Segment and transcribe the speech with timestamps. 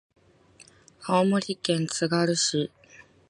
[1.03, 2.71] 青森県つがる市